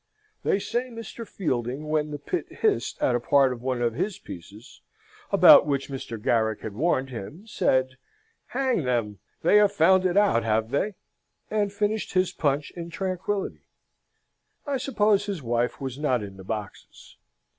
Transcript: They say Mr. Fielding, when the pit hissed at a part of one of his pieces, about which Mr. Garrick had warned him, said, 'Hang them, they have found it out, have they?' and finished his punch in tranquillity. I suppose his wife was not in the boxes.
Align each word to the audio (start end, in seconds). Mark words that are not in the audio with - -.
They 0.43 0.57
say 0.57 0.89
Mr. 0.89 1.27
Fielding, 1.27 1.87
when 1.87 2.09
the 2.09 2.17
pit 2.17 2.47
hissed 2.51 2.99
at 3.03 3.13
a 3.13 3.19
part 3.19 3.53
of 3.53 3.61
one 3.61 3.83
of 3.83 3.93
his 3.93 4.17
pieces, 4.17 4.81
about 5.31 5.67
which 5.67 5.89
Mr. 5.89 6.19
Garrick 6.19 6.61
had 6.61 6.73
warned 6.73 7.11
him, 7.11 7.45
said, 7.45 7.99
'Hang 8.47 8.81
them, 8.83 9.19
they 9.43 9.57
have 9.57 9.71
found 9.73 10.07
it 10.07 10.17
out, 10.17 10.43
have 10.43 10.71
they?' 10.71 10.95
and 11.51 11.71
finished 11.71 12.13
his 12.13 12.31
punch 12.31 12.71
in 12.71 12.89
tranquillity. 12.89 13.67
I 14.65 14.77
suppose 14.77 15.27
his 15.27 15.43
wife 15.43 15.79
was 15.79 15.99
not 15.99 16.23
in 16.23 16.37
the 16.37 16.43
boxes. 16.43 17.17